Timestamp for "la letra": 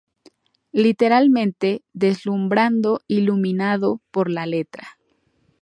4.31-4.97